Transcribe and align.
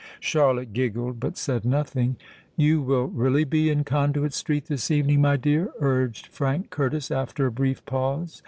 Charlotte 0.19 0.73
giggled—but 0.73 1.37
said 1.37 1.63
nothing. 1.63 2.15
"You 2.57 2.81
will 2.81 3.05
really 3.09 3.43
be 3.43 3.69
in 3.69 3.83
Conduit 3.83 4.33
Street 4.33 4.65
this 4.65 4.89
evening, 4.89 5.21
my 5.21 5.37
dear?" 5.37 5.69
urged 5.79 6.25
Frank 6.25 6.71
Curtis, 6.71 7.11
after 7.11 7.45
a 7.45 7.51
brief 7.51 7.85
pause. 7.85 8.39